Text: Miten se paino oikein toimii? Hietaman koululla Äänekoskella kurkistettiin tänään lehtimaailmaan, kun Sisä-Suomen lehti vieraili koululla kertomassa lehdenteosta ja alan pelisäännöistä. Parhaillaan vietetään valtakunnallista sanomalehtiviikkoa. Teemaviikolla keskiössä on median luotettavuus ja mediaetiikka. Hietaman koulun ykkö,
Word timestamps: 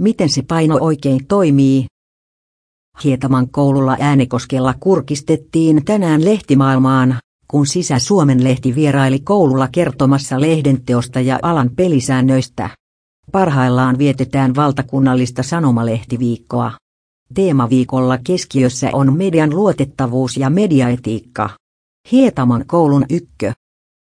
Miten 0.00 0.28
se 0.28 0.42
paino 0.42 0.78
oikein 0.80 1.26
toimii? 1.26 1.86
Hietaman 3.04 3.48
koululla 3.50 3.96
Äänekoskella 4.00 4.74
kurkistettiin 4.80 5.84
tänään 5.84 6.24
lehtimaailmaan, 6.24 7.18
kun 7.48 7.66
Sisä-Suomen 7.66 8.44
lehti 8.44 8.74
vieraili 8.74 9.18
koululla 9.18 9.68
kertomassa 9.72 10.40
lehdenteosta 10.40 11.20
ja 11.20 11.38
alan 11.42 11.70
pelisäännöistä. 11.76 12.70
Parhaillaan 13.32 13.98
vietetään 13.98 14.54
valtakunnallista 14.56 15.42
sanomalehtiviikkoa. 15.42 16.72
Teemaviikolla 17.34 18.18
keskiössä 18.18 18.90
on 18.92 19.16
median 19.16 19.50
luotettavuus 19.50 20.36
ja 20.36 20.50
mediaetiikka. 20.50 21.50
Hietaman 22.12 22.64
koulun 22.66 23.04
ykkö, 23.10 23.52